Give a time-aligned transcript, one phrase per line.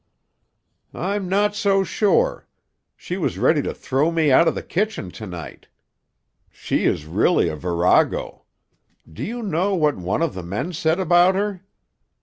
[0.95, 2.47] "I'm not so sure.
[2.95, 5.67] She was ready to throw me out of the kitchen to night.
[6.49, 8.45] She is really a virago.
[9.07, 11.61] Do you know what one of the men said about her?"